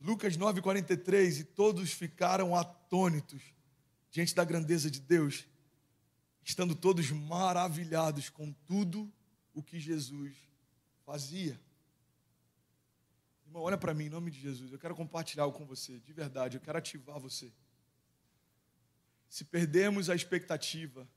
[0.00, 3.42] Lucas 9,43, e todos ficaram atônitos
[4.10, 5.46] diante da grandeza de Deus,
[6.44, 9.12] estando todos maravilhados com tudo
[9.52, 10.36] o que Jesus
[11.04, 11.60] fazia.
[13.44, 16.12] Irmão, olha para mim, em nome de Jesus, eu quero compartilhar algo com você, de
[16.12, 17.52] verdade, eu quero ativar você.
[19.28, 21.08] Se perdemos a expectativa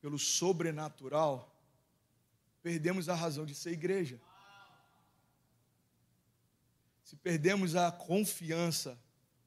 [0.00, 1.54] pelo sobrenatural,
[2.62, 4.20] perdemos a razão de ser igreja.
[7.08, 9.00] Se perdemos a confiança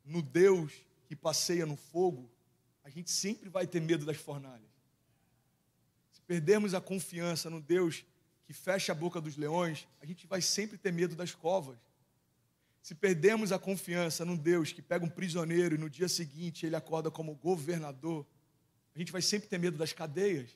[0.04, 0.74] no Deus
[1.06, 2.28] que passeia no fogo,
[2.84, 4.72] a gente sempre vai ter medo das fornalhas.
[6.12, 8.04] Se perdermos a confiança no Deus
[8.46, 11.78] que fecha a boca dos leões, a gente vai sempre ter medo das covas.
[12.82, 16.76] Se perdemos a confiança no Deus que pega um prisioneiro e no dia seguinte ele
[16.76, 18.26] acorda como governador,
[18.96, 20.50] a gente vai sempre ter medo das cadeias.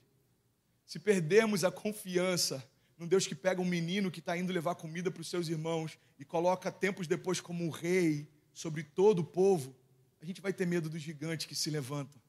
[0.87, 5.11] Se perdermos a confiança num Deus que pega um menino que está indo levar comida
[5.11, 9.75] para os seus irmãos e coloca tempos depois como um rei sobre todo o povo,
[10.21, 12.19] a gente vai ter medo dos gigantes que se levantam.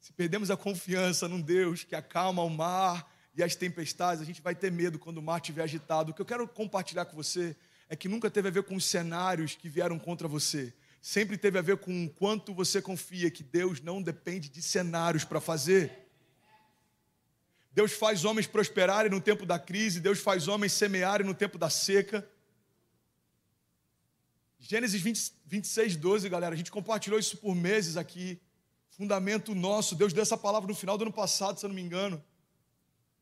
[0.00, 4.40] Se perdemos a confiança num Deus que acalma o mar e as tempestades, a gente
[4.40, 6.12] vai ter medo quando o mar estiver agitado.
[6.12, 7.56] O que eu quero compartilhar com você
[7.88, 10.72] é que nunca teve a ver com os cenários que vieram contra você.
[11.00, 15.24] Sempre teve a ver com o quanto você confia que Deus não depende de cenários
[15.24, 16.03] para fazer.
[17.74, 21.68] Deus faz homens prosperarem no tempo da crise, Deus faz homens semearem no tempo da
[21.68, 22.26] seca.
[24.60, 28.40] Gênesis 20, 26, 12, galera, a gente compartilhou isso por meses aqui.
[28.90, 31.82] Fundamento nosso, Deus deu essa palavra no final do ano passado, se eu não me
[31.82, 32.24] engano.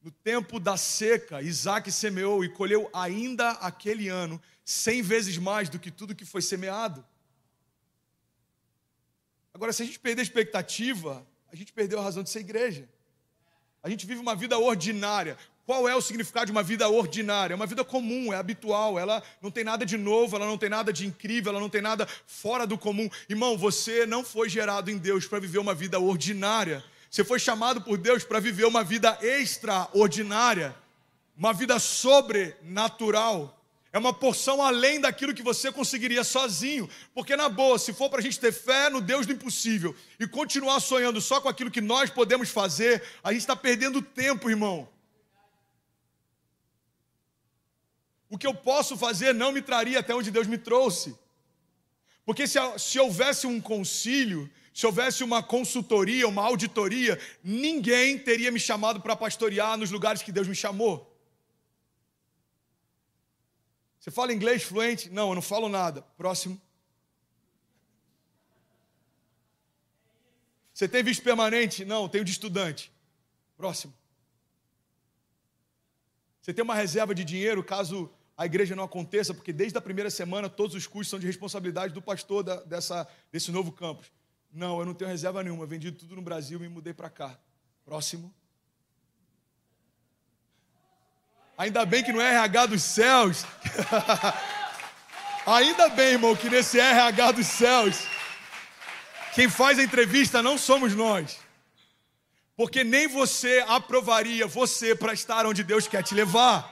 [0.03, 5.79] No tempo da seca, Isaac semeou e colheu ainda aquele ano, cem vezes mais do
[5.79, 7.03] que tudo que foi semeado.
[9.55, 12.87] Agora, se a gente perder a expectativa, a gente perdeu a razão de ser igreja.
[13.83, 15.37] A gente vive uma vida ordinária.
[15.67, 17.55] Qual é o significado de uma vida ordinária?
[17.55, 20.69] É uma vida comum, é habitual, ela não tem nada de novo, ela não tem
[20.69, 23.09] nada de incrível, ela não tem nada fora do comum.
[23.29, 26.85] Irmão, você não foi gerado em Deus para viver uma vida ordinária.
[27.11, 30.75] Você foi chamado por Deus para viver uma vida extraordinária,
[31.37, 33.62] uma vida sobrenatural.
[33.93, 36.89] É uma porção além daquilo que você conseguiria sozinho.
[37.15, 40.27] Porque, na boa, se for para a gente ter fé no Deus do impossível e
[40.27, 44.89] continuar sonhando só com aquilo que nós podemos fazer, a gente está perdendo tempo, irmão.
[48.31, 51.15] O que eu posso fazer não me traria até onde Deus me trouxe.
[52.25, 58.59] Porque se, se houvesse um concílio, se houvesse uma consultoria, uma auditoria, ninguém teria me
[58.59, 61.12] chamado para pastorear nos lugares que Deus me chamou.
[64.03, 65.09] Você fala inglês fluente?
[65.11, 66.03] Não, eu não falo nada.
[66.17, 66.61] Próximo.
[70.75, 71.85] Você tem visto permanente?
[71.85, 72.93] Não, tenho de estudante.
[73.57, 73.95] Próximo.
[76.41, 80.11] Você tem uma reserva de dinheiro caso a igreja não aconteça, porque desde a primeira
[80.11, 84.11] semana todos os custos são de responsabilidade do pastor da, dessa, desse novo campus.
[84.53, 85.65] Não, eu não tenho reserva nenhuma.
[85.65, 87.39] Vendi tudo no Brasil e me mudei para cá.
[87.85, 88.35] Próximo.
[91.63, 93.45] Ainda bem que não é RH dos céus.
[95.47, 98.01] Ainda bem, irmão, que nesse RH dos céus,
[99.33, 101.39] quem faz a entrevista não somos nós.
[102.57, 106.69] Porque nem você aprovaria você para estar onde Deus quer te levar.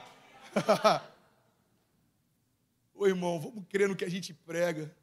[2.93, 4.93] Ô irmão, vamos crer no que a gente prega.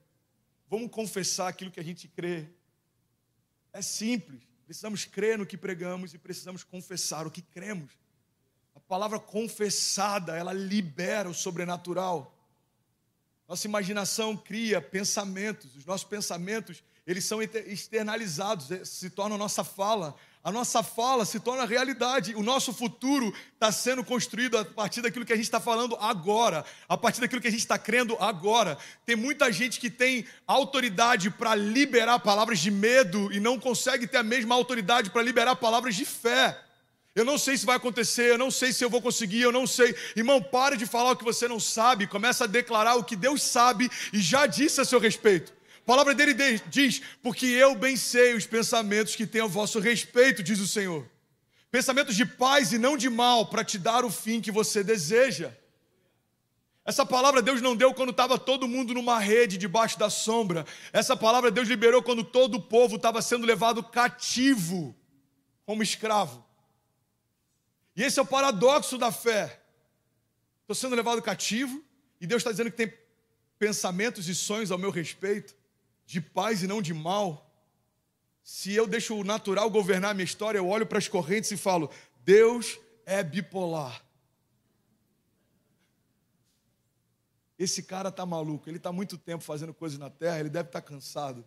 [0.68, 2.46] Vamos confessar aquilo que a gente crê.
[3.72, 4.42] É simples.
[4.66, 7.90] Precisamos crer no que pregamos e precisamos confessar o que cremos.
[8.78, 12.32] A palavra confessada, ela libera o sobrenatural.
[13.48, 20.14] Nossa imaginação cria pensamentos, os nossos pensamentos, eles são externalizados, eh, se tornam nossa fala
[20.42, 22.34] a nossa fala se torna realidade.
[22.34, 26.64] O nosso futuro está sendo construído a partir daquilo que a gente está falando agora,
[26.88, 28.78] a partir daquilo que a gente está crendo agora.
[29.04, 34.18] Tem muita gente que tem autoridade para liberar palavras de medo e não consegue ter
[34.18, 36.58] a mesma autoridade para liberar palavras de fé.
[37.18, 39.66] Eu não sei se vai acontecer, eu não sei se eu vou conseguir, eu não
[39.66, 39.92] sei.
[40.14, 43.42] Irmão, pare de falar o que você não sabe, começa a declarar o que Deus
[43.42, 45.52] sabe e já disse a seu respeito.
[45.78, 46.32] A palavra dele
[46.68, 51.04] diz: Porque eu bem sei os pensamentos que tenho a vosso respeito, diz o Senhor.
[51.72, 55.52] Pensamentos de paz e não de mal, para te dar o fim que você deseja.
[56.84, 60.64] Essa palavra Deus não deu quando estava todo mundo numa rede debaixo da sombra.
[60.92, 64.94] Essa palavra Deus liberou quando todo o povo estava sendo levado cativo
[65.66, 66.47] como escravo.
[67.98, 69.60] E esse é o paradoxo da fé.
[70.60, 71.84] Estou sendo levado cativo
[72.20, 72.94] e Deus está dizendo que tem
[73.58, 75.56] pensamentos e sonhos ao meu respeito
[76.06, 77.52] de paz e não de mal,
[78.44, 81.56] se eu deixo o natural governar a minha história, eu olho para as correntes e
[81.56, 81.90] falo:
[82.24, 84.02] Deus é bipolar.
[87.58, 90.80] esse cara está maluco, ele está muito tempo fazendo coisas na terra, ele deve estar
[90.80, 91.44] tá cansado.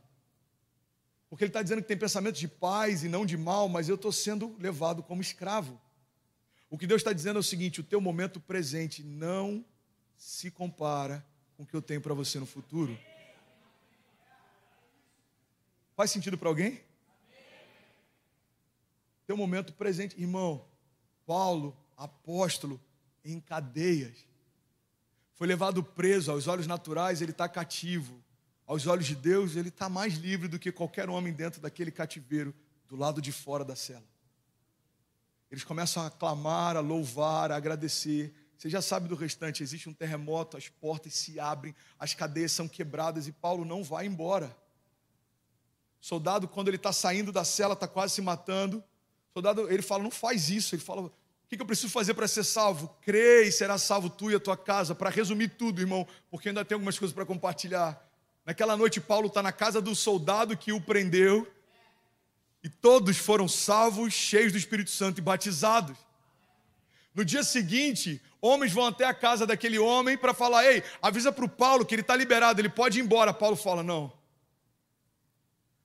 [1.30, 3.96] Porque ele está dizendo que tem pensamentos de paz e não de mal, mas eu
[3.96, 5.80] estou sendo levado como escravo.
[6.72, 9.64] O que Deus está dizendo é o seguinte: o teu momento presente não
[10.16, 11.24] se compara
[11.58, 12.98] com o que eu tenho para você no futuro.
[15.98, 16.82] Faz sentido para alguém?
[19.28, 20.66] Teu momento presente, irmão.
[21.26, 22.80] Paulo, apóstolo,
[23.24, 24.26] em cadeias.
[25.34, 28.24] Foi levado preso, aos olhos naturais ele está cativo.
[28.66, 32.56] Aos olhos de Deus, ele está mais livre do que qualquer homem dentro daquele cativeiro,
[32.88, 34.06] do lado de fora da cela.
[35.52, 38.34] Eles começam a clamar, a louvar, a agradecer.
[38.58, 42.68] Você já sabe do restante: existe um terremoto, as portas se abrem, as cadeias são
[42.68, 44.56] quebradas e Paulo não vai embora.
[46.00, 48.82] Soldado, quando ele está saindo da cela, está quase se matando.
[49.34, 50.74] Soldado, ele fala: não faz isso.
[50.74, 51.12] Ele fala: o
[51.48, 52.88] que eu preciso fazer para ser salvo?
[53.02, 54.96] Crê e será salvo tu e a tua casa.
[54.96, 58.02] Para resumir tudo, irmão, porque ainda tem algumas coisas para compartilhar.
[58.46, 61.46] Naquela noite, Paulo está na casa do soldado que o prendeu.
[62.64, 65.98] E todos foram salvos, cheios do Espírito Santo e batizados.
[67.14, 71.46] No dia seguinte, homens vão até a casa daquele homem para falar: Ei, avisa para
[71.46, 73.34] o Paulo que ele está liberado, ele pode ir embora.
[73.34, 74.14] Paulo fala: Não.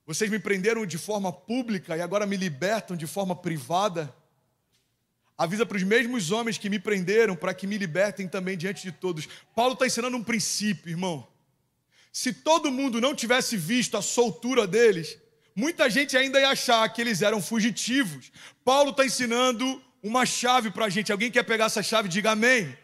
[0.07, 4.15] Vocês me prenderam de forma pública e agora me libertam de forma privada.
[5.37, 8.93] Avisa para os mesmos homens que me prenderam para que me libertem também diante de
[8.93, 9.29] todos.
[9.55, 11.27] Paulo está ensinando um princípio, irmão.
[12.13, 15.19] Se todo mundo não tivesse visto a soltura deles,
[15.57, 18.31] muita gente ainda ia achar que eles eram fugitivos.
[18.65, 21.11] Paulo está ensinando uma chave para a gente.
[21.11, 22.09] Alguém quer pegar essa chave?
[22.09, 22.77] Diga amém.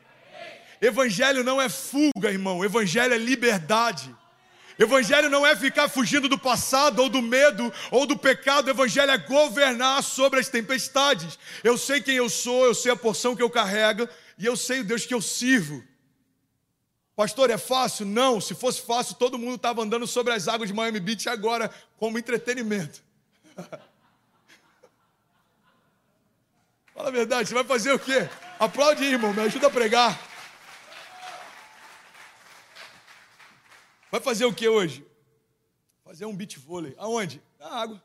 [0.80, 2.64] Evangelho não é fuga, irmão.
[2.64, 4.12] Evangelho é liberdade.
[4.78, 9.18] Evangelho não é ficar fugindo do passado ou do medo ou do pecado, evangelho é
[9.18, 11.38] governar sobre as tempestades.
[11.62, 14.08] Eu sei quem eu sou, eu sei a porção que eu carrego
[14.38, 15.84] e eu sei o Deus que eu sirvo.
[17.22, 18.04] Pastor, é fácil?
[18.04, 21.72] Não, se fosse fácil, todo mundo estava andando sobre as águas de Miami Beach agora
[21.96, 23.00] como entretenimento.
[26.92, 28.28] Fala a verdade, você vai fazer o quê?
[28.58, 30.20] Aplaude, irmão, me ajuda a pregar.
[34.10, 35.06] Vai fazer o que hoje?
[36.02, 36.92] Fazer um beach vôlei.
[36.98, 37.40] Aonde?
[37.56, 38.02] Na água.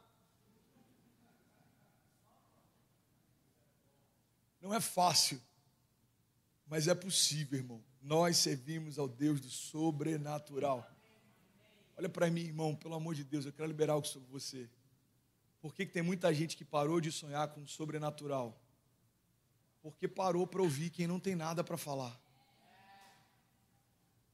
[4.61, 5.41] Não é fácil,
[6.67, 7.86] mas é possível, irmão.
[8.07, 10.89] Nós servimos ao Deus do sobrenatural.
[11.97, 14.69] Olha para mim, irmão, pelo amor de Deus, eu quero liberar algo sobre você.
[15.59, 18.57] Por que, que tem muita gente que parou de sonhar com o sobrenatural?
[19.81, 22.17] Porque parou para ouvir quem não tem nada para falar.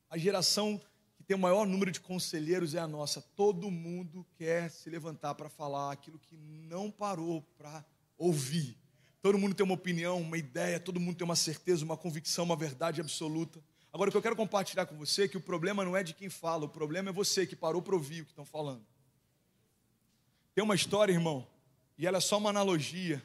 [0.07, 0.79] A geração
[1.15, 3.23] que tem o maior número de conselheiros é a nossa.
[3.23, 7.83] Todo mundo quer se levantar para falar aquilo que não parou para
[8.19, 8.77] ouvir.
[9.23, 12.57] Todo mundo tem uma opinião, uma ideia, todo mundo tem uma certeza, uma convicção, uma
[12.57, 13.63] verdade absoluta.
[13.93, 16.13] Agora, o que eu quero compartilhar com você é que o problema não é de
[16.13, 18.85] quem fala, o problema é você que parou para ouvir o que estão falando.
[20.53, 21.47] Tem uma história, irmão,
[21.97, 23.23] e ela é só uma analogia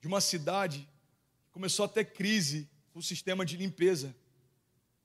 [0.00, 0.88] de uma cidade
[1.46, 4.14] que começou a ter crise com o sistema de limpeza.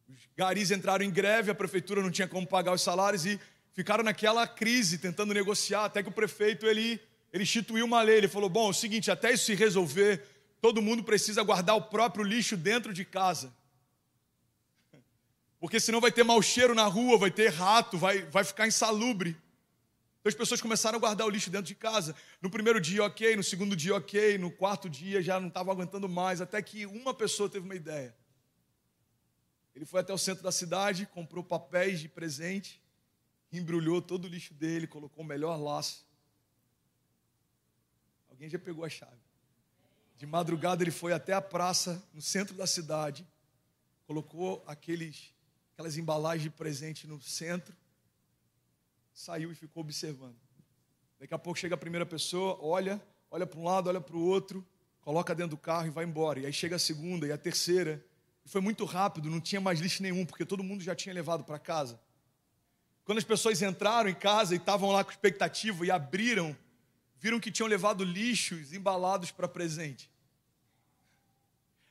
[0.08, 3.40] Os garis entraram em greve, a prefeitura não tinha como pagar os salários e
[3.74, 7.02] ficaram naquela crise, tentando negociar, até que o prefeito ele,
[7.32, 8.18] ele instituiu uma lei.
[8.18, 10.24] Ele falou: bom, é o seguinte, até isso se resolver,
[10.60, 13.54] todo mundo precisa guardar o próprio lixo dentro de casa.
[15.60, 19.38] Porque senão vai ter mau cheiro na rua, vai ter rato, vai, vai ficar insalubre.
[20.20, 22.16] Então as pessoas começaram a guardar o lixo dentro de casa.
[22.42, 26.08] No primeiro dia, ok, no segundo dia, ok, no quarto dia já não estava aguentando
[26.08, 28.16] mais, até que uma pessoa teve uma ideia.
[29.76, 32.80] Ele foi até o centro da cidade, comprou papéis de presente,
[33.52, 36.06] embrulhou todo o lixo dele, colocou o melhor laço.
[38.42, 39.22] Alguém já pegou a chave.
[40.18, 43.24] De madrugada ele foi até a praça, no centro da cidade,
[44.08, 45.32] colocou aqueles,
[45.72, 47.78] aquelas embalagens de presente no centro,
[49.14, 50.36] saiu e ficou observando.
[51.20, 54.26] Daqui a pouco chega a primeira pessoa, olha, olha para um lado, olha para o
[54.26, 54.68] outro,
[55.02, 56.40] coloca dentro do carro e vai embora.
[56.40, 58.04] E aí chega a segunda e a terceira.
[58.44, 61.44] E foi muito rápido, não tinha mais lixo nenhum, porque todo mundo já tinha levado
[61.44, 62.02] para casa.
[63.04, 66.58] Quando as pessoas entraram em casa e estavam lá com expectativa e abriram,
[67.22, 70.10] viram que tinham levado lixos embalados para presente.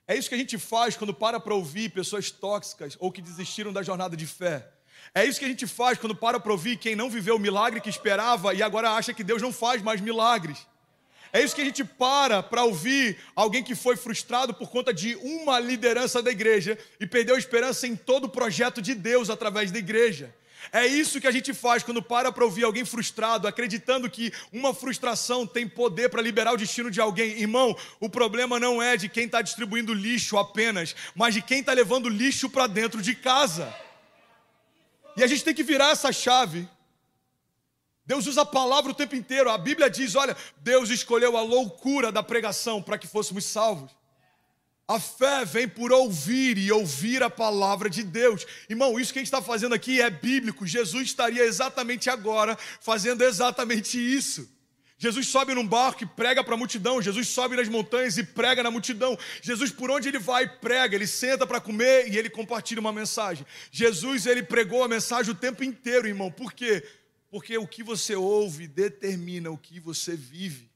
[0.06, 3.72] É isso que a gente faz quando para para ouvir pessoas tóxicas ou que desistiram
[3.72, 4.68] da jornada de fé.
[5.14, 7.80] É isso que a gente faz quando para para ouvir quem não viveu o milagre
[7.80, 10.66] que esperava e agora acha que Deus não faz mais milagres.
[11.32, 15.14] É isso que a gente para para ouvir alguém que foi frustrado por conta de
[15.14, 19.78] uma liderança da igreja e perdeu esperança em todo o projeto de Deus através da
[19.78, 20.34] igreja.
[20.72, 24.74] É isso que a gente faz quando para para ouvir alguém frustrado, acreditando que uma
[24.74, 27.40] frustração tem poder para liberar o destino de alguém.
[27.40, 31.72] Irmão, o problema não é de quem está distribuindo lixo apenas, mas de quem está
[31.72, 33.74] levando lixo para dentro de casa.
[35.16, 36.68] E a gente tem que virar essa chave.
[38.06, 39.50] Deus usa a palavra o tempo inteiro.
[39.50, 43.90] A Bíblia diz: olha, Deus escolheu a loucura da pregação para que fôssemos salvos.
[44.90, 48.44] A fé vem por ouvir e ouvir a palavra de Deus.
[48.68, 50.66] Irmão, isso que a gente está fazendo aqui é bíblico.
[50.66, 54.50] Jesus estaria exatamente agora fazendo exatamente isso.
[54.98, 57.00] Jesus sobe num barco e prega para a multidão.
[57.00, 59.16] Jesus sobe nas montanhas e prega na multidão.
[59.40, 60.96] Jesus, por onde ele vai, prega.
[60.96, 63.46] Ele senta para comer e ele compartilha uma mensagem.
[63.70, 66.32] Jesus, ele pregou a mensagem o tempo inteiro, irmão.
[66.32, 66.84] Por quê?
[67.30, 70.69] Porque o que você ouve determina o que você vive.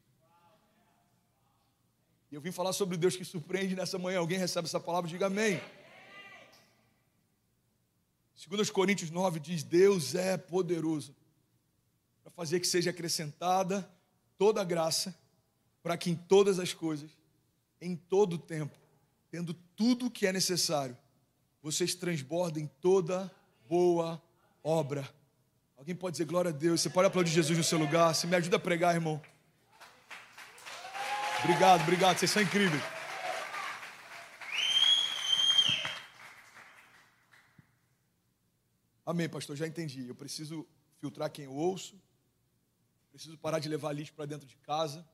[2.31, 4.19] Eu vim falar sobre Deus que surpreende nessa manhã.
[4.19, 5.09] Alguém recebe essa palavra?
[5.09, 5.61] Diga amém.
[8.49, 11.15] 2 Coríntios 9 diz: Deus é poderoso
[12.23, 13.89] para fazer que seja acrescentada
[14.37, 15.17] toda a graça,
[15.83, 17.11] para que em todas as coisas,
[17.81, 18.77] em todo o tempo,
[19.31, 20.97] tendo tudo o que é necessário,
[21.63, 23.31] vocês transbordem toda
[23.69, 24.21] boa
[24.63, 25.09] obra.
[25.77, 26.81] Alguém pode dizer glória a Deus?
[26.81, 28.15] Você pode aplaudir Jesus no seu lugar?
[28.15, 29.21] Você me ajuda a pregar, irmão.
[31.45, 32.83] Obrigado, obrigado, vocês são incríveis.
[39.05, 40.09] Amém, pastor, já entendi.
[40.09, 40.67] Eu preciso
[41.03, 42.01] filtrar quem eu ouço,
[43.13, 45.07] preciso parar de levar lixo para dentro de casa,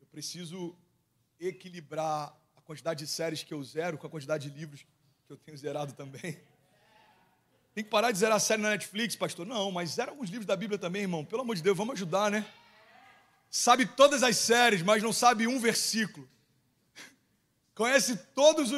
[0.00, 0.78] eu preciso
[1.40, 4.86] equilibrar a quantidade de séries que eu zero com a quantidade de livros
[5.26, 6.40] que eu tenho zerado também.
[7.74, 9.44] Tem que parar de zerar série na Netflix, pastor.
[9.44, 11.24] Não, mas zera alguns livros da Bíblia também, irmão.
[11.24, 12.46] Pelo amor de Deus, vamos ajudar, né?
[13.50, 16.28] Sabe todas as séries, mas não sabe um versículo.
[17.74, 18.70] Conhece todas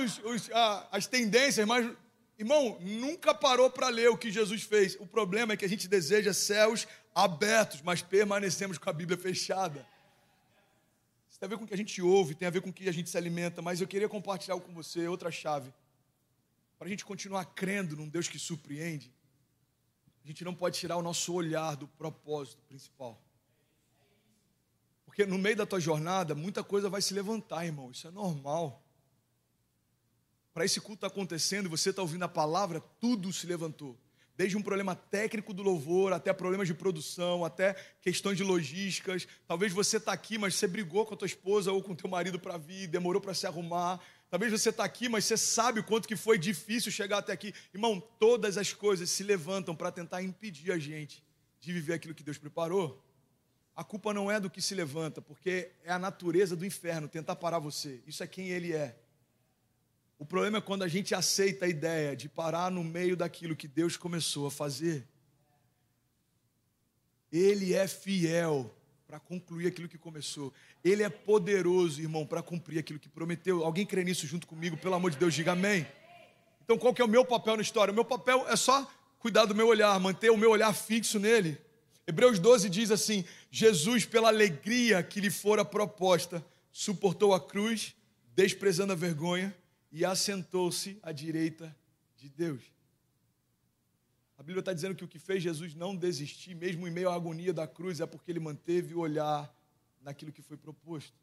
[0.91, 1.95] as tendências, mas,
[2.39, 4.97] irmão, nunca parou para ler o que Jesus fez.
[4.99, 9.87] O problema é que a gente deseja céus abertos, mas permanecemos com a Bíblia fechada.
[11.29, 12.73] Isso tem a ver com o que a gente ouve, tem a ver com o
[12.73, 15.73] que a gente se alimenta, mas eu queria compartilhar com você outra chave.
[16.79, 19.13] Para a gente continuar crendo num Deus que surpreende,
[20.25, 23.21] a gente não pode tirar o nosso olhar do propósito principal.
[25.13, 27.91] Porque no meio da tua jornada, muita coisa vai se levantar, irmão.
[27.91, 28.83] Isso é normal.
[30.55, 33.95] Para esse culto tá acontecendo, você está ouvindo a palavra, tudo se levantou.
[34.35, 39.29] Desde um problema técnico do louvor, até problemas de produção, até questões de logísticas.
[39.47, 42.09] Talvez você está aqui, mas você brigou com a tua esposa ou com o teu
[42.09, 44.01] marido para vir, demorou para se arrumar.
[44.31, 47.53] Talvez você está aqui, mas você sabe o quanto que foi difícil chegar até aqui.
[47.75, 51.23] Irmão, todas as coisas se levantam para tentar impedir a gente
[51.61, 53.12] de viver aquilo que Deus preparou.
[53.75, 57.37] A culpa não é do que se levanta, porque é a natureza do inferno tentar
[57.37, 58.03] parar você.
[58.07, 58.97] Isso é quem ele é.
[60.19, 63.67] O problema é quando a gente aceita a ideia de parar no meio daquilo que
[63.67, 65.09] Deus começou a fazer.
[67.33, 68.73] Ele é fiel
[69.07, 70.53] para concluir aquilo que começou.
[70.85, 73.65] Ele é poderoso, irmão, para cumprir aquilo que prometeu.
[73.65, 74.77] Alguém crê nisso junto comigo?
[74.77, 75.87] Pelo amor de Deus, diga amém.
[76.63, 77.91] Então, qual que é o meu papel na história?
[77.91, 78.89] O meu papel é só
[79.19, 81.59] cuidar do meu olhar, manter o meu olhar fixo nele.
[82.07, 87.95] Hebreus 12 diz assim: Jesus, pela alegria que lhe fora proposta, suportou a cruz,
[88.35, 89.55] desprezando a vergonha,
[89.91, 91.75] e assentou-se à direita
[92.17, 92.63] de Deus.
[94.39, 97.15] A Bíblia está dizendo que o que fez Jesus não desistir, mesmo em meio à
[97.15, 99.55] agonia da cruz, é porque ele manteve o olhar
[100.01, 101.22] naquilo que foi proposto.